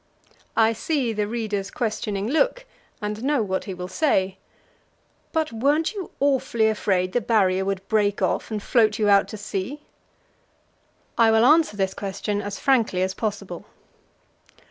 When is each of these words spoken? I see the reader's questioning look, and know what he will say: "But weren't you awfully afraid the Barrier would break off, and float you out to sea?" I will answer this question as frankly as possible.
I 0.57 0.73
see 0.73 1.13
the 1.13 1.27
reader's 1.27 1.69
questioning 1.69 2.27
look, 2.27 2.65
and 3.03 3.23
know 3.23 3.43
what 3.43 3.65
he 3.65 3.75
will 3.75 3.87
say: 3.87 4.39
"But 5.31 5.51
weren't 5.53 5.93
you 5.93 6.09
awfully 6.19 6.67
afraid 6.69 7.11
the 7.11 7.21
Barrier 7.21 7.65
would 7.65 7.87
break 7.87 8.19
off, 8.19 8.49
and 8.49 8.63
float 8.63 8.97
you 8.97 9.09
out 9.09 9.27
to 9.27 9.37
sea?" 9.37 9.81
I 11.19 11.29
will 11.29 11.45
answer 11.45 11.77
this 11.77 11.93
question 11.93 12.41
as 12.41 12.57
frankly 12.57 13.03
as 13.03 13.13
possible. 13.13 13.67